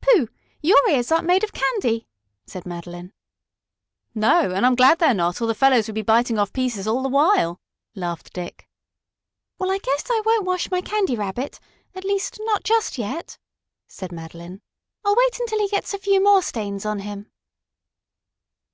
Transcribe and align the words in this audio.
"Pooh! 0.00 0.28
your 0.62 0.88
ears 0.88 1.12
aren't 1.12 1.26
made 1.26 1.44
of 1.44 1.52
candy," 1.52 2.08
said 2.46 2.64
Madeline. 2.64 3.12
"No. 4.14 4.50
And 4.50 4.64
I'm 4.64 4.76
glad 4.76 4.98
they're 4.98 5.12
not, 5.12 5.42
or 5.42 5.46
the 5.46 5.54
fellows 5.54 5.86
would 5.88 5.94
be 5.94 6.00
biting 6.00 6.38
pieces 6.54 6.86
off 6.88 6.92
all 6.94 7.02
the 7.02 7.10
while," 7.10 7.60
laughed 7.94 8.32
Dick. 8.32 8.66
"Well, 9.58 9.70
I 9.70 9.76
guess 9.76 10.04
I 10.08 10.22
won't 10.24 10.46
wash 10.46 10.70
my 10.70 10.80
Candy 10.80 11.16
Rabbit 11.16 11.60
at 11.94 12.04
least 12.04 12.40
not 12.44 12.64
just 12.64 12.96
yet," 12.96 13.36
said 13.86 14.10
Madeline. 14.10 14.62
"I'll 15.04 15.16
wait 15.16 15.38
until 15.38 15.58
he 15.58 15.68
gets 15.68 15.92
a 15.92 15.98
few 15.98 16.24
more 16.24 16.40
stains 16.40 16.86
on 16.86 17.00
him." 17.00 17.30